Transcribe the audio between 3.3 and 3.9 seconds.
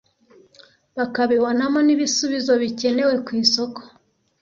isoko